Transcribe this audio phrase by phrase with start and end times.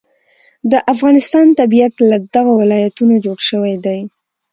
[0.71, 3.99] د افغانستان طبیعت له دغو ولایتونو جوړ شوی دی.